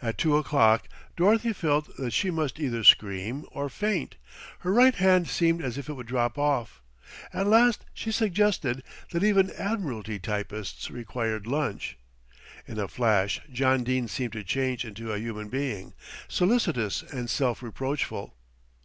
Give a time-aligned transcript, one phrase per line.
[0.00, 4.14] At two o'clock Dorothy felt that she must either scream or faint.
[4.60, 6.80] Her right hand seemed as if it would drop off.
[7.34, 11.98] At last she suggested that even Admiralty typists required lunch.
[12.68, 15.94] In a flash John Dene seemed to change into a human being,
[16.28, 18.36] solicitous and self reproachful.